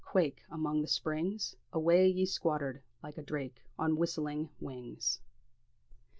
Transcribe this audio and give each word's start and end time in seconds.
quaick!' 0.03 0.41
Among 0.49 0.81
the 0.81 0.87
springs 0.87 1.55
Awa' 1.73 2.05
ye 2.11 2.25
squattered, 2.25 2.81
like 3.03 3.19
a 3.19 3.21
drake, 3.21 3.61
On 3.77 3.97
whistling 3.97 4.49
wings." 4.59 5.19